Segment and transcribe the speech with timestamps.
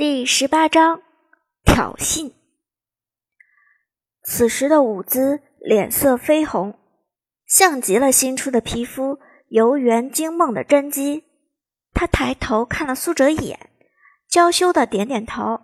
[0.00, 1.02] 第十八章
[1.62, 2.32] 挑衅。
[4.22, 6.78] 此时的舞姿脸色绯红，
[7.44, 9.18] 像极了新出的皮肤
[9.48, 11.24] 游园惊梦的真姬。
[11.92, 13.68] 他抬头看了苏哲一眼，
[14.26, 15.60] 娇羞的点点头：“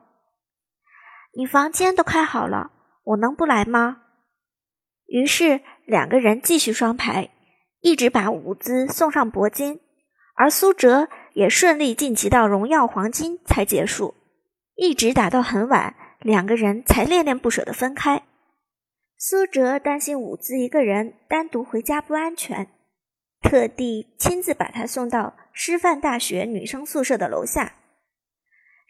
[1.32, 2.72] 你房间都开好了，
[3.04, 4.02] 我能不来吗？”
[5.08, 7.30] 于是两个人继续双排，
[7.80, 9.80] 一直把舞姿送上铂金，
[10.34, 14.14] 而苏哲也顺利晋级到荣耀黄金才结束。
[14.76, 18.22] 一直打到很晚，两个人才恋恋不舍的分开。
[19.16, 22.68] 苏哲担心伍兹一个人单独回家不安全，
[23.40, 27.76] 特地亲自把她送到师范大学女生宿舍的楼下。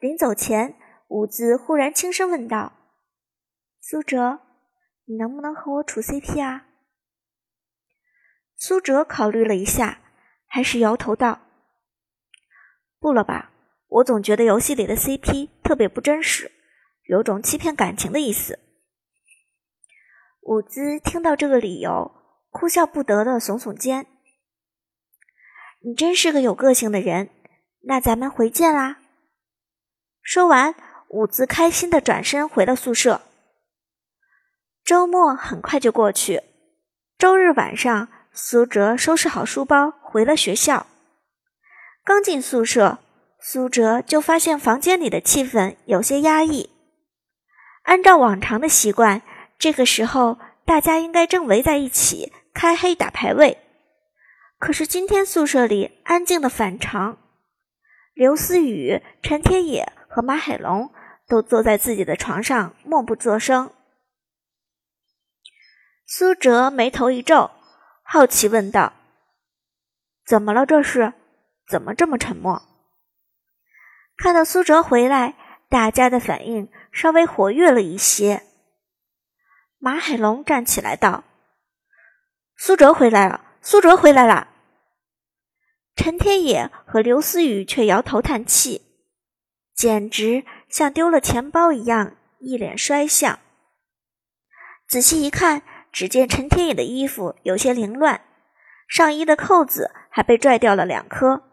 [0.01, 0.75] 临走前，
[1.07, 2.73] 伍兹忽然轻声问道
[3.80, 4.41] ：“苏哲，
[5.05, 6.66] 你能不能和我处 CP 啊？”
[8.59, 10.01] 苏哲考虑了一下，
[10.47, 11.43] 还是摇头道
[12.99, 13.53] ：“不了吧。”
[13.89, 16.51] 我总觉得游戏里的 CP 特别不真实，
[17.05, 18.59] 有种欺骗感情的意思。
[20.43, 22.10] 伍兹听到这个理由，
[22.51, 24.07] 哭笑不得的耸耸肩
[25.85, 27.30] ：“你真是个有个性的人，
[27.83, 28.99] 那咱们回见啦。”
[30.23, 30.75] 说完，
[31.09, 33.23] 伍兹开心的转身回了宿舍。
[34.85, 36.43] 周末很快就过去，
[37.16, 40.87] 周日晚上，苏哲收拾好书包回了学校，
[42.05, 42.99] 刚进宿舍。
[43.49, 46.69] 苏哲就发现房间里的气氛有些压抑。
[47.85, 49.23] 按照往常的习惯，
[49.57, 53.59] 这个时候大家应该正围在一起开黑打排位。
[54.59, 57.19] 可是今天宿舍里安静的反常，
[58.15, 60.93] 刘思雨、陈天野和马海龙
[61.29, 63.71] 都坐在自己的床上默不作声。
[66.05, 67.53] 苏哲眉头一皱，
[68.03, 68.93] 好奇问道
[70.27, 70.66] ：“怎么了？
[70.66, 71.12] 这是
[71.69, 72.60] 怎么这么沉默？”
[74.17, 75.34] 看到苏哲回来，
[75.69, 78.43] 大家的反应稍微活跃了一些。
[79.78, 81.25] 马海龙站起来道
[82.56, 84.49] ：“苏哲回来了，苏哲回来了。”
[85.94, 88.82] 陈天野和刘思雨却摇头叹气，
[89.75, 93.38] 简直像丢了钱包一样，一脸衰相。
[94.88, 95.62] 仔细一看，
[95.93, 98.22] 只见陈天野的衣服有些凌乱，
[98.88, 101.53] 上衣的扣子还被拽掉了两颗，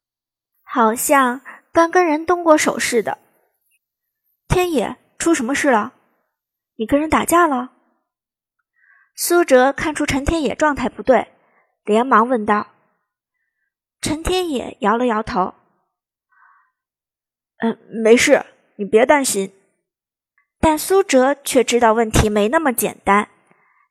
[0.64, 1.42] 好像……
[1.74, 3.18] 刚跟人动过手似的，
[4.48, 5.94] 天野出什么事了？
[6.76, 7.72] 你跟人打架了？
[9.16, 11.34] 苏哲看出陈天野状态不对，
[11.84, 12.68] 连忙问道。
[14.02, 15.56] 陈天野摇了摇头
[17.58, 18.46] ：“嗯，没事，
[18.76, 19.52] 你别担心。”
[20.62, 23.30] 但苏哲却知道问题没那么简单，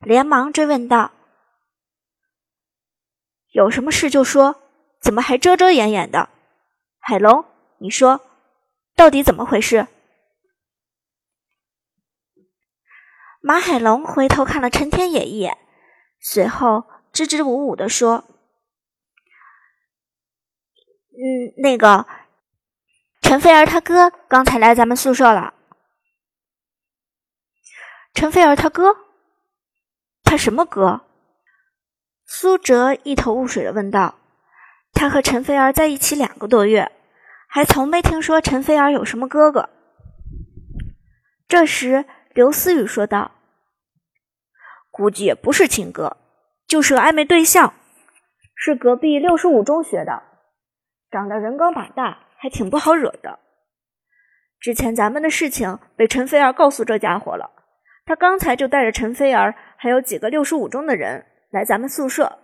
[0.00, 1.10] 连忙追问道
[3.50, 4.62] ：“有什么事就说，
[5.00, 6.28] 怎么还遮遮掩掩的？”
[7.00, 7.44] 海龙。
[7.82, 8.20] 你说，
[8.94, 9.88] 到底怎么回事？
[13.40, 15.58] 马海龙回头看了陈天野一眼，
[16.20, 18.22] 随后支支吾吾的说
[21.10, 22.06] ：“嗯，那个
[23.20, 25.52] 陈菲儿他哥刚才来咱们宿舍了。”
[28.14, 28.96] 陈菲儿他哥？
[30.22, 31.00] 他什么哥？
[32.24, 34.14] 苏哲一头雾水的问道
[34.94, 36.92] ：“他和陈菲儿在一起两个多月。”
[37.54, 39.68] 还从没听说陈菲儿有什么哥哥。
[41.46, 43.32] 这时，刘思雨说道
[44.90, 46.16] ：“估计也不是亲哥，
[46.66, 47.74] 就是个暧昧对象，
[48.54, 50.22] 是隔壁六十五中学的，
[51.10, 53.38] 长得人高马大，还挺不好惹的。
[54.58, 57.50] 之前咱们的事情被陈菲儿告诉这家伙了，
[58.06, 62.38] 他刚才就带着陈菲儿还有几个六十五中的人来咱们宿舍，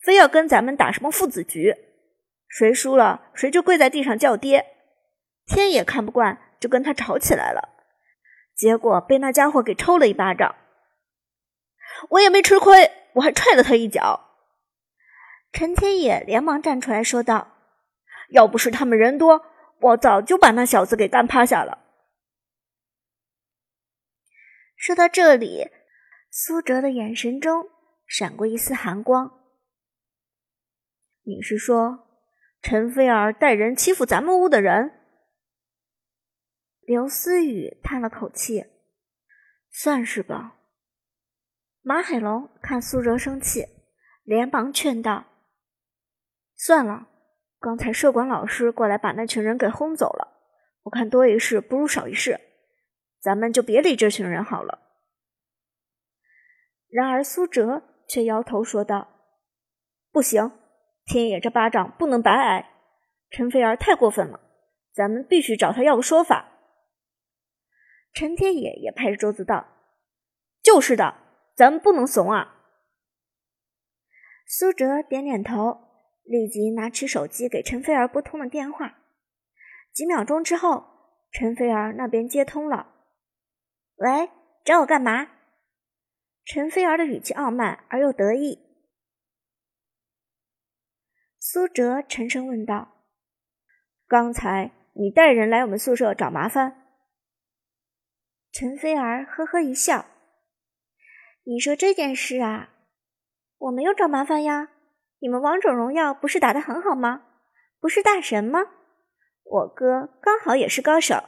[0.00, 1.76] 非要跟咱们打什么父子局。”
[2.54, 4.66] 谁输了，谁就跪在地上叫爹。
[5.46, 7.70] 天也看不惯，就跟他吵起来了。
[8.54, 10.54] 结果被那家伙给抽了一巴掌。
[12.10, 14.28] 我也没吃亏，我还踹了他一脚。
[15.50, 17.56] 陈天野连忙站出来说道
[18.28, 19.46] ：“要不是他们人多，
[19.80, 21.78] 我早就把那小子给干趴下了。”
[24.76, 25.70] 说到这里，
[26.30, 27.70] 苏哲的眼神中
[28.06, 29.40] 闪过一丝寒光。
[31.24, 32.10] 你是说？
[32.62, 34.92] 陈菲儿带人欺负咱们屋的人，
[36.80, 38.66] 刘思雨叹了口气
[39.68, 40.58] ：“算是吧。”
[41.82, 43.66] 马海龙看苏哲生气，
[44.22, 45.24] 连忙劝道
[46.54, 47.08] ：“算了，
[47.58, 50.28] 刚才社管老师过来把那群人给轰走了，
[50.84, 52.40] 我看多一事不如少一事，
[53.18, 54.78] 咱们就别理这群人好了。”
[56.88, 59.08] 然而苏哲却摇头说道
[60.12, 60.52] ：“不行。”
[61.04, 62.70] 天野这巴掌不能白挨，
[63.30, 64.40] 陈菲儿太过分了，
[64.92, 66.48] 咱们必须找他要个说法，
[68.12, 69.66] 陈天野也拍着桌子道
[70.62, 71.16] ：“就是的，
[71.56, 72.56] 咱们不能怂啊！”
[74.46, 75.80] 苏哲点点头，
[76.24, 78.98] 立即拿起手机给陈菲儿拨通了电话。
[79.92, 80.84] 几秒钟之后，
[81.32, 82.94] 陈菲儿那边接通了。
[83.96, 84.30] “喂，
[84.64, 85.28] 找我干嘛？”
[86.44, 88.71] 陈菲儿的语气傲慢而又得意。
[91.44, 93.02] 苏哲沉声问道
[94.06, 96.84] ：“刚才你带人来我们宿舍找麻烦？”
[98.52, 100.06] 陈菲儿呵呵一笑
[101.42, 102.68] ：“你说这件事啊，
[103.58, 104.68] 我没有找麻烦呀。
[105.18, 107.24] 你们王者荣耀不是打得很好吗？
[107.80, 108.60] 不是大神吗？
[109.42, 111.24] 我哥刚好也是高手，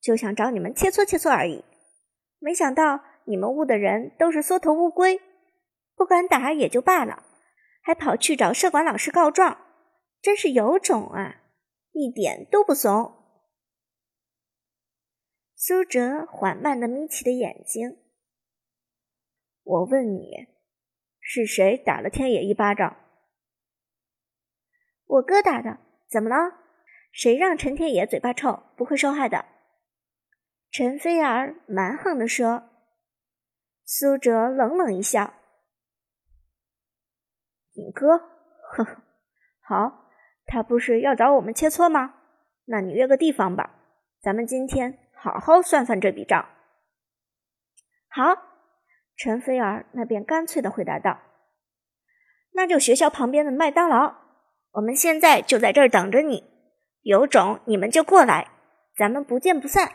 [0.00, 1.64] 就想找你们切磋切磋而已。
[2.38, 5.20] 没想到你们屋的人都是缩头乌龟，
[5.96, 7.24] 不敢打也就罢了，
[7.88, 9.64] 还跑去找社管老师告状，
[10.20, 11.40] 真是有种啊！
[11.92, 13.14] 一点都不怂。”
[15.56, 17.96] 苏哲缓慢的眯起的眼睛。
[19.62, 20.48] 我问你，
[21.18, 22.94] 是谁打了天野一巴掌？
[25.06, 25.78] 我哥打的。
[26.10, 26.58] 怎么了？
[27.10, 29.46] 谁让陈天野嘴巴臭，不会说话的？
[30.70, 32.68] 陈菲儿蛮横的说。
[33.86, 35.32] 苏哲冷冷一笑
[37.78, 38.18] ：“你哥？
[38.72, 39.02] 呵呵，
[39.62, 40.10] 好，
[40.44, 42.16] 他不是要找我们切磋吗？
[42.66, 43.70] 那你约个地方吧，
[44.20, 46.48] 咱们今天。”好好算算这笔账。
[48.08, 48.22] 好，
[49.16, 51.18] 陈菲儿那边干脆的回答道
[52.54, 54.14] ：“那就学校旁边的麦当劳，
[54.74, 56.44] 我们现在就在这儿等着你。
[57.02, 58.48] 有种你们就过来，
[58.96, 59.90] 咱们不见不散。”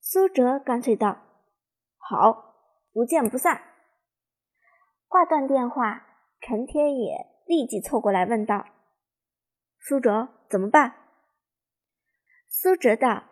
[0.00, 1.18] 苏哲干脆道
[1.98, 2.54] ：“好，
[2.92, 3.62] 不见不散。”
[5.08, 6.06] 挂断电话，
[6.38, 8.66] 陈天野立即凑过来问道
[9.80, 10.94] ：“苏哲，怎么办？”
[12.46, 13.24] 苏哲道：“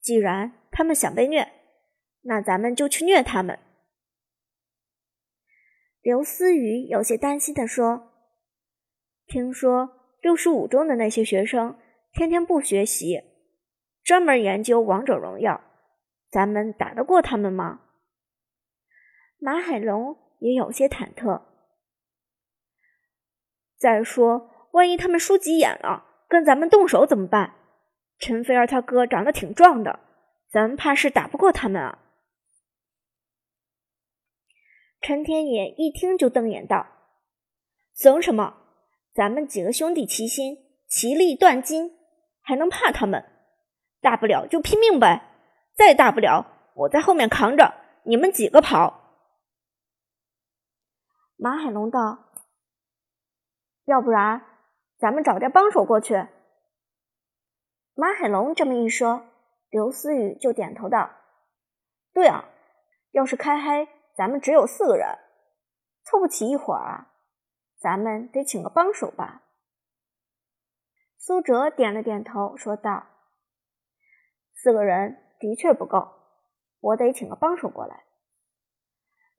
[0.00, 1.50] 既然他们想被虐，
[2.22, 3.58] 那咱们就去虐他们。”
[6.02, 8.12] 刘思雨有些担心的说
[9.26, 11.78] ：“听说六十五中的那些学生
[12.12, 13.22] 天天不学习，
[14.02, 15.62] 专门研究王者荣耀，
[16.30, 17.80] 咱们打得过他们吗？”
[19.40, 21.42] 马海龙也有些忐忑。
[23.78, 27.54] 再说，万一他们输急眼了，跟咱们动手怎么办？
[28.18, 30.00] 陈菲儿他哥长得挺壮的，
[30.50, 31.98] 咱们怕是打不过他们啊！
[35.00, 36.86] 陈天野一听就瞪眼道
[37.96, 38.58] ：“怂什么？
[39.14, 41.96] 咱们几个兄弟齐心，其利断金，
[42.42, 43.24] 还能怕他们？
[44.02, 45.22] 大不了就拼命呗！
[45.74, 48.98] 再大不了，我在后面扛着，你们几个跑。”
[51.42, 52.18] 马海龙道
[53.88, 54.44] ：“要不然，
[54.98, 56.26] 咱们找点帮手过去。”
[57.96, 59.24] 马海龙这么一说，
[59.70, 61.10] 刘思雨就点头道
[62.12, 62.44] ：“对啊，
[63.12, 65.18] 要是开黑，咱们只有四个人，
[66.04, 67.14] 凑不齐一伙儿啊，
[67.78, 69.42] 咱们得请个帮手吧。”
[71.16, 73.06] 苏哲点了点头，说道
[74.52, 76.06] ：“四个人的确不够，
[76.80, 78.04] 我得请个帮手过来。”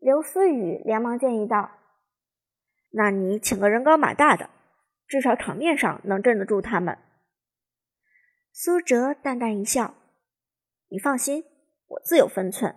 [0.02, 1.70] 刘思雨连忙建议道
[2.92, 4.50] ：“那你请个人高马大的，
[5.08, 6.98] 至少场面上能镇得住他们。”
[8.54, 9.96] 苏哲淡淡一笑
[10.90, 11.46] ：“你放心，
[11.88, 12.76] 我自有分寸。”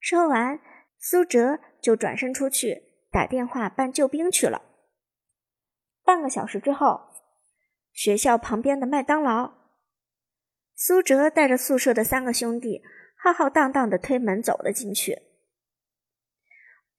[0.00, 0.58] 说完，
[0.98, 4.62] 苏哲就转身出去打电话办救兵去了。
[6.02, 7.12] 半个小时之后，
[7.92, 9.52] 学校旁边的麦当劳，
[10.74, 12.82] 苏哲带着宿舍的三个兄弟
[13.16, 15.31] 浩浩荡荡的推门走了进去。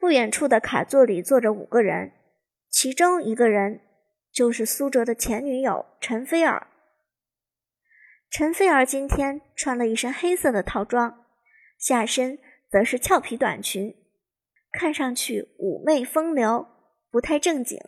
[0.03, 2.11] 不远处的卡座里坐着五个人，
[2.69, 3.79] 其中一个人
[4.33, 6.67] 就是苏哲的前女友陈菲儿。
[8.29, 11.23] 陈菲儿今天穿了一身黑色的套装，
[11.77, 12.37] 下身
[12.69, 13.95] 则是俏皮短裙，
[14.73, 16.67] 看上去妩媚风流，
[17.09, 17.79] 不太正经。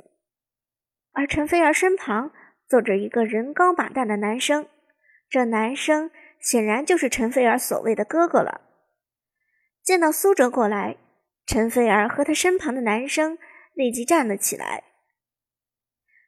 [1.11, 2.31] 而陈菲儿身旁
[2.65, 4.69] 坐着一个人高马大的男生，
[5.27, 8.61] 这男生显然就是陈菲儿所谓的哥哥了。
[9.83, 10.95] 见到苏哲过来，
[11.45, 13.37] 陈菲儿和他身旁的男生
[13.73, 14.83] 立即站了起来。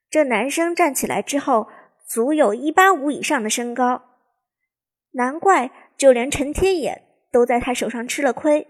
[0.10, 1.68] 这男生站起来之后，
[2.08, 4.04] 足有一八五以上的身高。
[5.12, 8.68] 难怪，就连陈天野都在他手上吃了亏。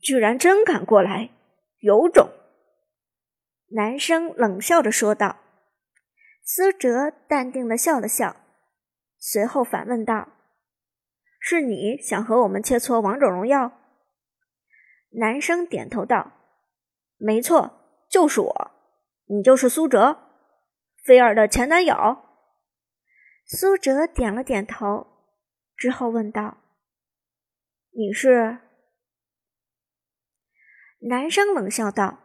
[0.00, 1.30] 居然真敢过来，
[1.80, 2.30] 有种！
[3.74, 5.38] 男生冷笑着说道。
[6.44, 8.36] 苏哲淡定的笑了笑，
[9.18, 10.28] 随后反问道
[11.38, 13.72] ：“是你想和我们切磋王者荣耀？”
[15.14, 16.32] 男生点头道
[17.18, 18.70] ：“没错，就是我。
[19.26, 20.18] 你就是苏哲，
[21.04, 21.94] 菲儿的前男友。”
[23.46, 25.06] 苏哲点了点头，
[25.76, 26.58] 之后问道
[27.92, 28.58] ：“你是？”
[31.08, 32.20] 男生冷笑道：“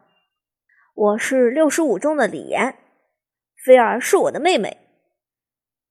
[0.93, 2.77] 我是六十五中的李岩，
[3.65, 4.77] 菲儿是我的妹妹。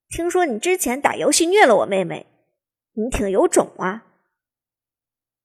[0.09, 2.27] 听说你之前打游戏虐了我妹妹，
[2.93, 4.07] 你挺有种啊！”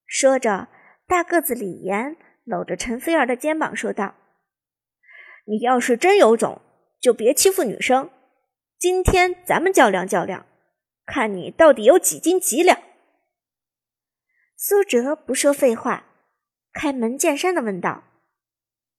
[0.06, 0.68] 说着，
[1.12, 2.16] 大个子李岩
[2.46, 4.16] 搂着陈菲儿的肩膀说道
[5.44, 6.62] ：“你要是真有种，
[7.02, 8.10] 就别欺负女生。
[8.78, 10.46] 今天咱们较量较量，
[11.06, 12.82] 看你到底有几斤几两。”
[14.56, 16.06] 苏哲不说废话。
[16.72, 18.06] 开门见山的问道：“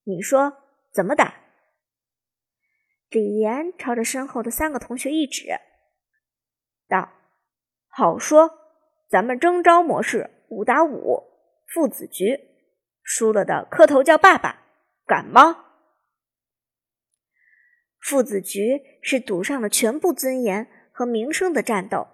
[0.05, 0.57] 你说
[0.93, 1.33] 怎么打？”
[3.09, 5.47] 李岩朝着身后的三个同学一指，
[6.87, 7.09] 道
[7.89, 8.51] ：“好说，
[9.09, 11.23] 咱们征招模式五打五，
[11.73, 12.39] 父子局，
[13.01, 14.61] 输了的磕头叫爸爸，
[15.07, 15.65] 敢吗？”
[17.99, 22.07] 父子局是赌上了全部尊严和名声的战斗，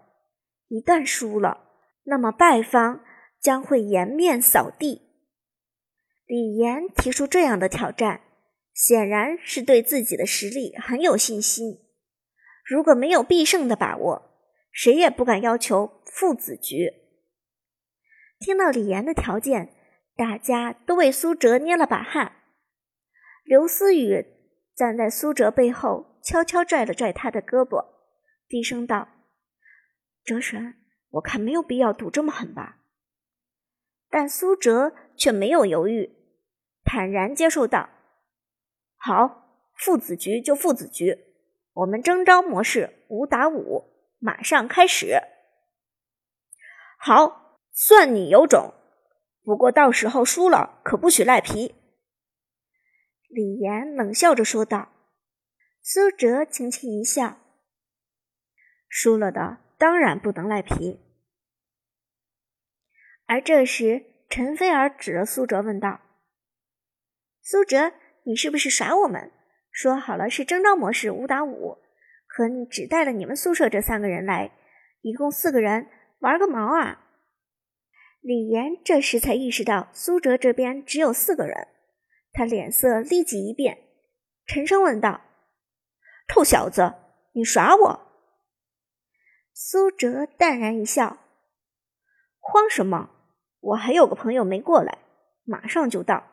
[0.67, 1.65] 一旦输了，
[2.03, 3.03] 那么败方
[3.41, 5.01] 将会颜面扫地。
[6.25, 8.21] 李岩提出这样的挑战，
[8.73, 11.79] 显然是对自己的实力很有信心。
[12.63, 14.39] 如果没有必胜的把握，
[14.71, 17.08] 谁也不敢要求父子局。
[18.39, 19.74] 听到李岩的条件，
[20.15, 22.38] 大家都为苏哲捏了把汗。
[23.43, 24.25] 刘思雨
[24.75, 27.86] 站在苏哲背后，悄悄拽了拽他的胳膊，
[28.48, 29.10] 低声道
[30.24, 30.75] ：“哲神，
[31.10, 32.77] 我看没有必要赌这么狠吧。”
[34.10, 36.15] 但苏哲却没有犹豫。
[36.84, 37.89] 坦然接受道
[38.96, 41.17] ：“好，父子局就父子局，
[41.74, 43.84] 我们征招模式五打五，
[44.17, 45.22] 马上开始。
[46.98, 47.48] 好，
[47.81, 48.74] 算你有种，
[49.41, 51.75] 不过到时候输了可不许赖皮。”
[53.29, 54.89] 李岩冷笑着说道。
[55.81, 57.38] 苏哲轻轻一笑
[58.89, 61.00] ：“输了的当然不能赖皮。”
[63.25, 66.01] 而这时，陈菲儿指着苏哲问道。
[67.41, 67.93] 苏哲，
[68.25, 69.31] 你是不是耍我们？
[69.71, 71.77] 说好了是征招模式五打五，
[72.27, 74.51] 可你只带了你们宿舍这三个人来，
[75.01, 75.88] 一共四个人，
[76.19, 77.08] 玩个毛啊！
[78.21, 81.69] 李岩这时才意识到苏哲这边只有四个人，
[82.33, 83.77] 他脸色立即一变，
[84.45, 85.21] 沉声问道
[86.27, 86.95] ：“臭小子，
[87.33, 87.99] 你耍我？”
[89.55, 91.17] 苏哲淡然一笑
[92.39, 93.09] ：“慌什么？
[93.61, 94.99] 我还有个朋友没过来，
[95.45, 96.25] 马上就到。”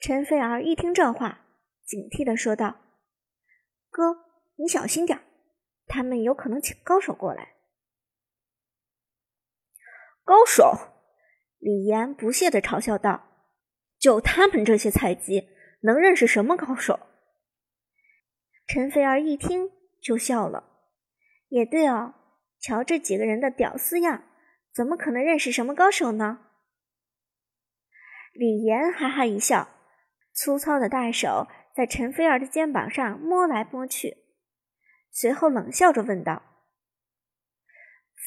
[0.00, 1.44] 陈菲儿一听这话，
[1.84, 2.76] 警惕的说道
[3.90, 4.16] ：“哥，
[4.56, 5.20] 你小心点
[5.88, 7.54] 他们有可能请高手过来。”
[10.28, 10.92] 高手？
[11.56, 13.48] 李岩不屑的嘲笑道
[13.98, 15.48] ：“就他们这些菜鸡，
[15.80, 17.00] 能认识什么高手？”
[18.68, 19.70] 陈菲儿一听
[20.02, 20.64] 就笑了
[21.48, 22.12] ：“也对哦，
[22.60, 24.24] 瞧这几个人的屌丝样，
[24.70, 26.40] 怎么可能认识什么高手呢？”
[28.36, 29.70] 李岩哈哈一笑。
[30.34, 34.18] 粗糙的大手在陈菲儿的肩膀上摸来摸去，
[35.10, 36.42] 随后冷笑着问道：“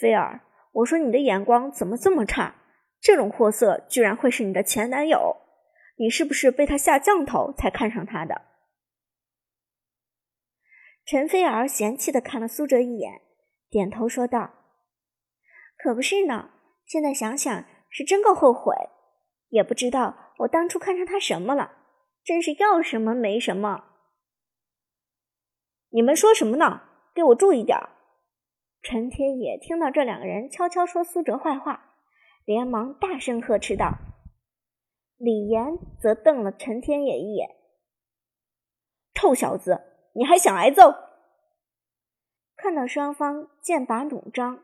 [0.01, 0.41] 菲儿，
[0.71, 2.55] 我说你的眼光怎么这么差？
[2.99, 5.37] 这种货色居然会是你的前男友？
[5.97, 8.41] 你是不是被他下降头才看上他的？”
[11.05, 13.21] 陈菲儿嫌弃的看了苏哲一眼，
[13.69, 14.51] 点头说道
[15.77, 16.51] ：“可不是呢，
[16.85, 18.75] 现在想想是真够后悔，
[19.49, 21.79] 也不知道我当初看上他什么了。”
[22.23, 23.83] 真是要什么没什么！
[25.89, 26.83] 你们说什么呢？
[27.15, 27.89] 给我注意点儿！
[28.83, 31.93] 陈天野听到这两个人悄悄说苏哲坏话，
[32.45, 33.99] 连忙大声呵斥道。
[35.17, 37.47] 李岩则瞪了陈天野一眼
[39.13, 39.81] ：“臭小子，
[40.13, 40.95] 你还想挨揍？”
[42.57, 44.63] 看到双方剑拔弩张，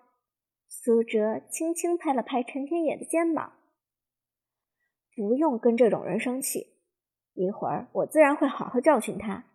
[0.68, 3.54] 苏哲轻轻拍了拍陈天野的肩膀
[5.16, 6.74] ：“不用跟这种人生气。”
[7.36, 9.46] 一会儿我自然会好好教训他。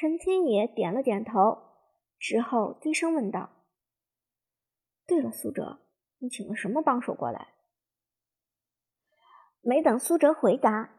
[0.00, 1.58] 陈天野点了点头，
[2.20, 3.50] 之后低声问道
[5.08, 5.80] ：“对了，苏哲，
[6.18, 7.48] 你请了什么帮手过来？”
[9.60, 10.94] 没等苏哲回答，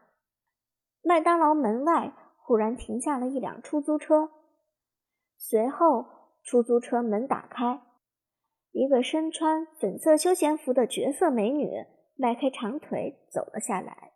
[1.00, 4.28] 麦当劳门外忽然停下了一辆出租车，
[5.38, 6.04] 随后
[6.42, 7.80] 出租车门打开，
[8.70, 11.70] 一个身穿粉色休闲服的绝色美女。
[12.16, 14.12] 迈开长腿走了下来。